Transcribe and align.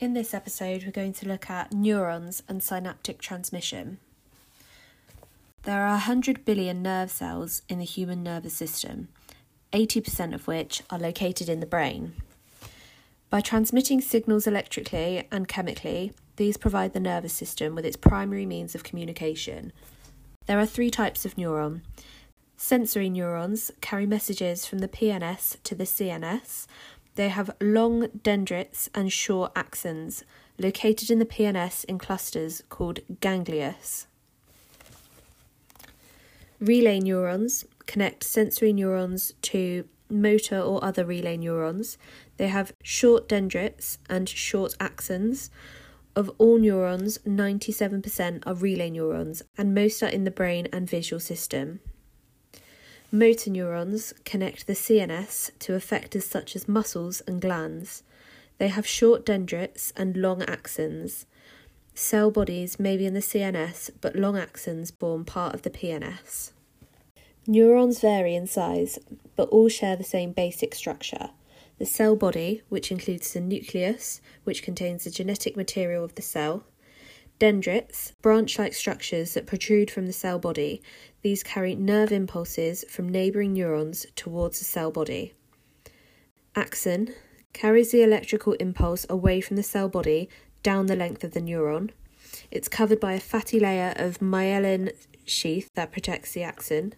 In 0.00 0.12
this 0.12 0.32
episode, 0.32 0.84
we're 0.84 0.92
going 0.92 1.12
to 1.14 1.26
look 1.26 1.50
at 1.50 1.72
neurons 1.72 2.44
and 2.48 2.62
synaptic 2.62 3.20
transmission. 3.20 3.98
There 5.64 5.82
are 5.82 5.94
100 5.94 6.44
billion 6.44 6.82
nerve 6.84 7.10
cells 7.10 7.62
in 7.68 7.80
the 7.80 7.84
human 7.84 8.22
nervous 8.22 8.54
system, 8.54 9.08
80% 9.72 10.36
of 10.36 10.46
which 10.46 10.84
are 10.88 11.00
located 11.00 11.48
in 11.48 11.58
the 11.58 11.66
brain. 11.66 12.12
By 13.28 13.40
transmitting 13.40 14.00
signals 14.00 14.46
electrically 14.46 15.26
and 15.32 15.48
chemically, 15.48 16.12
these 16.36 16.56
provide 16.56 16.92
the 16.92 17.00
nervous 17.00 17.32
system 17.32 17.74
with 17.74 17.84
its 17.84 17.96
primary 17.96 18.46
means 18.46 18.76
of 18.76 18.84
communication. 18.84 19.72
There 20.46 20.60
are 20.60 20.66
three 20.66 20.92
types 20.92 21.24
of 21.24 21.34
neuron. 21.34 21.80
Sensory 22.56 23.10
neurons 23.10 23.72
carry 23.80 24.06
messages 24.06 24.64
from 24.64 24.78
the 24.78 24.88
PNS 24.88 25.56
to 25.64 25.74
the 25.74 25.84
CNS, 25.84 26.68
they 27.18 27.30
have 27.30 27.50
long 27.60 28.06
dendrites 28.22 28.88
and 28.94 29.12
short 29.12 29.52
axons, 29.54 30.22
located 30.56 31.10
in 31.10 31.18
the 31.18 31.26
PNS 31.26 31.84
in 31.86 31.98
clusters 31.98 32.62
called 32.68 33.00
ganglions. 33.20 34.06
Relay 36.60 37.00
neurons 37.00 37.64
connect 37.86 38.22
sensory 38.22 38.72
neurons 38.72 39.32
to 39.42 39.88
motor 40.08 40.60
or 40.60 40.84
other 40.84 41.04
relay 41.04 41.36
neurons. 41.36 41.98
They 42.36 42.46
have 42.46 42.72
short 42.84 43.28
dendrites 43.28 43.98
and 44.08 44.28
short 44.28 44.76
axons. 44.78 45.50
Of 46.14 46.30
all 46.38 46.58
neurons, 46.58 47.18
97% 47.26 48.44
are 48.46 48.54
relay 48.54 48.90
neurons, 48.90 49.42
and 49.56 49.74
most 49.74 50.04
are 50.04 50.08
in 50.08 50.22
the 50.22 50.30
brain 50.30 50.68
and 50.72 50.88
visual 50.88 51.18
system. 51.18 51.80
Motor 53.10 53.50
neurons 53.50 54.12
connect 54.26 54.66
the 54.66 54.74
CNS 54.74 55.52
to 55.60 55.72
effectors 55.72 56.24
such 56.24 56.54
as 56.54 56.68
muscles 56.68 57.22
and 57.22 57.40
glands. 57.40 58.02
They 58.58 58.68
have 58.68 58.86
short 58.86 59.24
dendrites 59.24 59.94
and 59.96 60.14
long 60.14 60.40
axons. 60.42 61.24
Cell 61.94 62.30
bodies 62.30 62.78
may 62.78 62.98
be 62.98 63.06
in 63.06 63.14
the 63.14 63.20
CNS, 63.20 63.92
but 64.02 64.14
long 64.14 64.34
axons 64.34 64.92
form 64.92 65.24
part 65.24 65.54
of 65.54 65.62
the 65.62 65.70
PNS. 65.70 66.52
Neurons 67.46 67.98
vary 67.98 68.34
in 68.34 68.46
size, 68.46 68.98
but 69.36 69.48
all 69.48 69.70
share 69.70 69.96
the 69.96 70.04
same 70.04 70.32
basic 70.32 70.74
structure. 70.74 71.30
The 71.78 71.86
cell 71.86 72.14
body, 72.14 72.60
which 72.68 72.92
includes 72.92 73.32
the 73.32 73.40
nucleus, 73.40 74.20
which 74.44 74.62
contains 74.62 75.04
the 75.04 75.10
genetic 75.10 75.56
material 75.56 76.04
of 76.04 76.14
the 76.14 76.22
cell, 76.22 76.64
Dendrites, 77.38 78.12
branch 78.20 78.58
like 78.58 78.74
structures 78.74 79.34
that 79.34 79.46
protrude 79.46 79.92
from 79.92 80.06
the 80.06 80.12
cell 80.12 80.40
body. 80.40 80.82
These 81.22 81.44
carry 81.44 81.76
nerve 81.76 82.10
impulses 82.10 82.84
from 82.88 83.08
neighbouring 83.08 83.52
neurons 83.52 84.06
towards 84.16 84.58
the 84.58 84.64
cell 84.64 84.90
body. 84.90 85.34
Axon 86.56 87.14
carries 87.52 87.92
the 87.92 88.02
electrical 88.02 88.54
impulse 88.54 89.06
away 89.08 89.40
from 89.40 89.56
the 89.56 89.62
cell 89.62 89.88
body 89.88 90.28
down 90.64 90.86
the 90.86 90.96
length 90.96 91.22
of 91.22 91.32
the 91.32 91.40
neuron. 91.40 91.90
It's 92.50 92.68
covered 92.68 92.98
by 92.98 93.12
a 93.12 93.20
fatty 93.20 93.60
layer 93.60 93.94
of 93.96 94.18
myelin 94.18 94.92
sheath 95.24 95.70
that 95.74 95.92
protects 95.92 96.32
the 96.32 96.42
axon. 96.42 96.94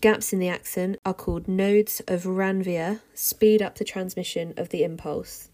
Gaps 0.00 0.32
in 0.32 0.38
the 0.38 0.48
axon 0.48 0.96
are 1.04 1.14
called 1.14 1.48
nodes 1.48 2.00
of 2.06 2.24
Ranvier, 2.24 3.00
speed 3.14 3.62
up 3.62 3.76
the 3.76 3.84
transmission 3.84 4.54
of 4.56 4.68
the 4.68 4.84
impulse 4.84 5.50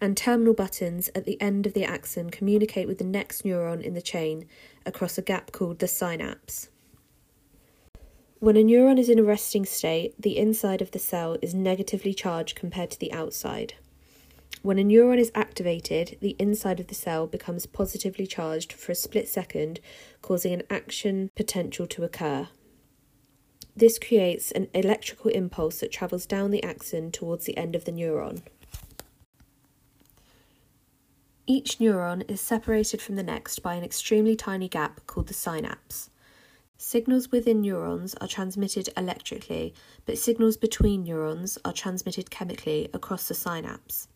and 0.00 0.16
terminal 0.16 0.54
buttons 0.54 1.10
at 1.14 1.24
the 1.24 1.40
end 1.40 1.66
of 1.66 1.72
the 1.72 1.84
axon 1.84 2.30
communicate 2.30 2.86
with 2.86 2.98
the 2.98 3.04
next 3.04 3.44
neuron 3.44 3.82
in 3.82 3.94
the 3.94 4.02
chain 4.02 4.46
across 4.84 5.18
a 5.18 5.22
gap 5.22 5.52
called 5.52 5.78
the 5.78 5.88
synapse. 5.88 6.68
When 8.38 8.56
a 8.56 8.62
neuron 8.62 8.98
is 8.98 9.08
in 9.08 9.18
a 9.18 9.24
resting 9.24 9.64
state, 9.64 10.14
the 10.20 10.36
inside 10.36 10.82
of 10.82 10.90
the 10.90 10.98
cell 10.98 11.38
is 11.40 11.54
negatively 11.54 12.12
charged 12.12 12.54
compared 12.54 12.90
to 12.90 13.00
the 13.00 13.12
outside. 13.12 13.74
When 14.62 14.78
a 14.78 14.84
neuron 14.84 15.18
is 15.18 15.32
activated, 15.34 16.18
the 16.20 16.36
inside 16.38 16.80
of 16.80 16.88
the 16.88 16.94
cell 16.94 17.26
becomes 17.26 17.66
positively 17.66 18.26
charged 18.26 18.72
for 18.72 18.92
a 18.92 18.96
split 18.96 19.28
second, 19.28 19.80
causing 20.22 20.52
an 20.52 20.64
action 20.68 21.30
potential 21.34 21.86
to 21.86 22.04
occur. 22.04 22.48
This 23.74 23.98
creates 23.98 24.50
an 24.52 24.68
electrical 24.74 25.30
impulse 25.30 25.80
that 25.80 25.92
travels 25.92 26.26
down 26.26 26.50
the 26.50 26.64
axon 26.64 27.12
towards 27.12 27.44
the 27.44 27.56
end 27.56 27.76
of 27.76 27.84
the 27.84 27.92
neuron. 27.92 28.42
Each 31.48 31.78
neuron 31.78 32.28
is 32.28 32.40
separated 32.40 33.00
from 33.00 33.14
the 33.14 33.22
next 33.22 33.62
by 33.62 33.74
an 33.74 33.84
extremely 33.84 34.34
tiny 34.34 34.68
gap 34.68 35.06
called 35.06 35.28
the 35.28 35.34
synapse. 35.34 36.10
Signals 36.76 37.30
within 37.30 37.60
neurons 37.60 38.16
are 38.20 38.26
transmitted 38.26 38.88
electrically, 38.96 39.72
but 40.06 40.18
signals 40.18 40.56
between 40.56 41.04
neurons 41.04 41.56
are 41.64 41.72
transmitted 41.72 42.30
chemically 42.30 42.88
across 42.92 43.28
the 43.28 43.34
synapse. 43.34 44.08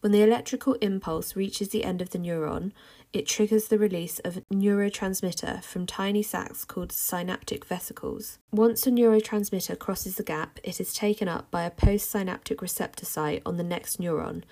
When 0.00 0.10
the 0.12 0.22
electrical 0.22 0.74
impulse 0.82 1.36
reaches 1.36 1.68
the 1.68 1.84
end 1.84 2.02
of 2.02 2.10
the 2.10 2.18
neuron, 2.18 2.72
it 3.12 3.26
triggers 3.26 3.68
the 3.68 3.78
release 3.78 4.18
of 4.18 4.42
neurotransmitter 4.52 5.62
from 5.62 5.86
tiny 5.86 6.22
sacs 6.22 6.64
called 6.64 6.92
synaptic 6.92 7.64
vesicles. 7.64 8.38
Once 8.50 8.86
a 8.86 8.90
neurotransmitter 8.90 9.78
crosses 9.78 10.16
the 10.16 10.24
gap, 10.24 10.58
it 10.64 10.80
is 10.80 10.92
taken 10.92 11.28
up 11.28 11.50
by 11.50 11.62
a 11.62 11.70
postsynaptic 11.70 12.60
receptor 12.60 13.06
site 13.06 13.40
on 13.46 13.56
the 13.56 13.62
next 13.62 13.98
neuron, 13.98 14.42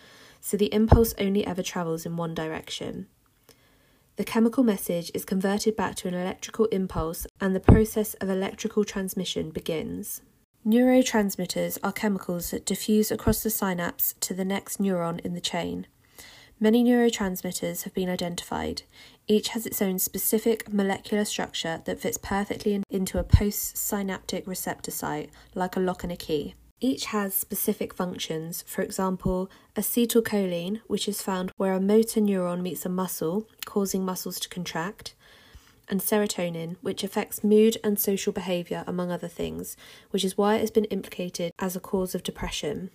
so 0.42 0.56
the 0.56 0.75
impulse 0.75 1.14
only 1.19 1.47
ever 1.47 1.62
travels 1.62 2.04
in 2.04 2.19
one 2.19 2.34
direction. 2.34 3.06
The 4.16 4.25
chemical 4.25 4.62
message 4.62 5.10
is 5.14 5.25
converted 5.25 5.75
back 5.75 5.94
to 5.97 6.08
an 6.08 6.14
electrical 6.14 6.66
impulse 6.66 7.26
and 7.41 7.54
the 7.54 7.60
process 7.60 8.12
of 8.14 8.28
electrical 8.28 8.84
transmission 8.84 9.50
begins. 9.50 10.20
Neurotransmitters 10.66 11.78
are 11.82 11.92
chemicals 11.92 12.50
that 12.50 12.66
diffuse 12.66 13.10
across 13.10 13.42
the 13.42 13.50
synapse 13.50 14.14
to 14.20 14.34
the 14.34 14.44
next 14.44 14.81
neuron 14.81 15.20
in 15.20 15.32
the 15.32 15.41
chain. 15.41 15.86
Many 16.60 16.84
neurotransmitters 16.84 17.84
have 17.84 17.94
been 17.94 18.08
identified. 18.08 18.82
Each 19.26 19.48
has 19.48 19.64
its 19.64 19.81
own 19.81 19.98
specific 19.98 20.72
molecular 20.72 21.25
structure 21.25 21.82
that 21.84 21.98
fits 21.98 22.19
perfectly 22.19 22.75
in, 22.75 22.84
into 22.91 23.19
a 23.19 23.25
postsynaptic 23.25 24.47
receptor 24.47 24.91
site, 24.91 25.31
like 25.54 25.75
a 25.75 25.81
lock 25.81 26.02
and 26.02 26.12
a 26.12 26.16
key. 26.16 26.54
Each 26.84 27.04
has 27.06 27.32
specific 27.32 27.94
functions. 27.94 28.65
For 28.66 28.82
example, 28.82 29.48
acetylcholine, 29.76 30.81
which 30.88 31.06
is 31.06 31.22
found 31.22 31.53
where 31.56 31.75
a 31.75 31.81
motor 31.81 32.20
neuron 32.20 32.60
meets 32.60 32.84
a 32.84 32.88
muscle, 32.88 33.47
causing 33.65 34.04
muscles 34.04 34.41
to 34.41 34.48
contract, 34.48 35.15
and 35.88 36.00
serotonin, 36.00 36.75
which 36.81 37.04
affects 37.04 37.44
mood 37.44 37.76
and 37.84 38.00
social 38.00 38.32
behaviour, 38.32 38.82
among 38.84 39.12
other 39.12 39.28
things, 39.28 39.76
which 40.10 40.25
is 40.25 40.37
why 40.37 40.56
it 40.56 40.60
has 40.60 40.72
been 40.72 40.87
implicated 40.87 41.53
as 41.60 41.76
a 41.76 41.81
cause 41.81 42.16
of 42.16 42.25
depression. 42.25 42.91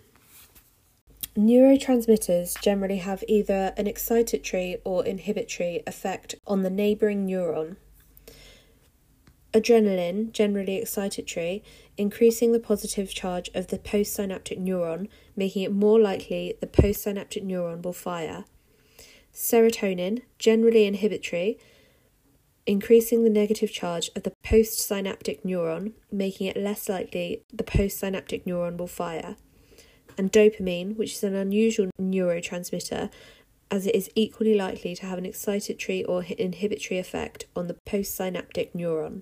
Neurotransmitters 1.37 2.61
generally 2.61 2.97
have 2.97 3.23
either 3.25 3.73
an 3.77 3.85
excitatory 3.85 4.81
or 4.83 5.05
inhibitory 5.05 5.81
effect 5.87 6.35
on 6.45 6.63
the 6.63 6.69
neighbouring 6.69 7.25
neuron. 7.25 7.77
Adrenaline, 9.53 10.31
generally 10.33 10.79
excitatory, 10.81 11.61
increasing 11.97 12.51
the 12.51 12.59
positive 12.59 13.13
charge 13.13 13.49
of 13.55 13.67
the 13.67 13.79
postsynaptic 13.79 14.59
neuron, 14.59 15.07
making 15.35 15.63
it 15.63 15.71
more 15.71 15.99
likely 15.99 16.55
the 16.59 16.67
postsynaptic 16.67 17.45
neuron 17.45 17.81
will 17.81 17.93
fire. 17.93 18.45
Serotonin, 19.33 20.21
generally 20.37 20.85
inhibitory, 20.85 21.57
increasing 22.65 23.23
the 23.23 23.29
negative 23.29 23.71
charge 23.71 24.11
of 24.15 24.23
the 24.23 24.33
postsynaptic 24.43 25.43
neuron, 25.43 25.93
making 26.11 26.47
it 26.47 26.57
less 26.57 26.89
likely 26.89 27.41
the 27.51 27.63
postsynaptic 27.63 28.43
neuron 28.43 28.77
will 28.77 28.87
fire. 28.87 29.37
And 30.17 30.31
dopamine, 30.31 30.97
which 30.97 31.13
is 31.13 31.23
an 31.23 31.35
unusual 31.35 31.89
neurotransmitter, 32.01 33.09
as 33.71 33.87
it 33.87 33.95
is 33.95 34.09
equally 34.15 34.55
likely 34.55 34.95
to 34.95 35.05
have 35.05 35.17
an 35.17 35.25
excitatory 35.25 36.03
or 36.07 36.23
inhibitory 36.23 36.99
effect 36.99 37.45
on 37.55 37.67
the 37.67 37.77
postsynaptic 37.85 38.73
neuron. 38.73 39.21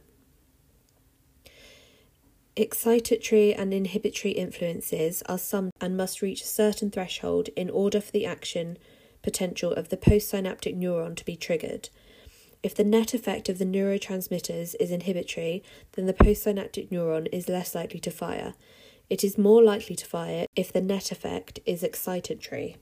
Excitatory 2.57 3.53
and 3.57 3.73
inhibitory 3.73 4.31
influences 4.31 5.21
are 5.27 5.37
summed 5.37 5.73
and 5.81 5.97
must 5.97 6.21
reach 6.21 6.41
a 6.41 6.47
certain 6.47 6.89
threshold 6.89 7.49
in 7.57 7.69
order 7.69 7.99
for 7.99 8.11
the 8.11 8.25
action 8.25 8.77
potential 9.21 9.73
of 9.73 9.89
the 9.89 9.97
postsynaptic 9.97 10.73
neuron 10.73 11.17
to 11.17 11.25
be 11.25 11.35
triggered. 11.35 11.89
If 12.63 12.73
the 12.73 12.85
net 12.85 13.13
effect 13.13 13.49
of 13.49 13.57
the 13.57 13.65
neurotransmitters 13.65 14.73
is 14.79 14.89
inhibitory, 14.89 15.63
then 15.93 16.05
the 16.05 16.13
postsynaptic 16.13 16.89
neuron 16.89 17.27
is 17.33 17.49
less 17.49 17.75
likely 17.75 17.99
to 17.99 18.09
fire. 18.09 18.53
It 19.09 19.21
is 19.21 19.37
more 19.37 19.61
likely 19.61 19.97
to 19.97 20.05
fire 20.05 20.45
if 20.55 20.71
the 20.71 20.81
net 20.81 21.11
effect 21.11 21.59
is 21.65 21.83
excitatory. 21.83 22.77